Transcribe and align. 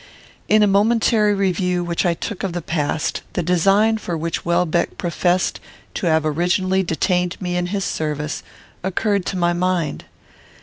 In 0.49 0.63
a 0.63 0.67
momentary 0.67 1.35
review 1.35 1.83
which 1.83 2.07
I 2.07 2.15
took 2.15 2.41
of 2.41 2.53
the 2.53 2.61
past, 2.63 3.21
the 3.33 3.43
design 3.43 3.99
for 3.99 4.17
which 4.17 4.43
Welbeck 4.43 4.97
professed 4.97 5.59
to 5.93 6.07
have 6.07 6.25
originally 6.25 6.81
detained 6.81 7.39
me 7.39 7.55
in 7.55 7.67
his 7.67 7.85
service 7.85 8.41
occurred 8.83 9.27
to 9.27 9.37
my 9.37 9.53
mind. 9.53 10.05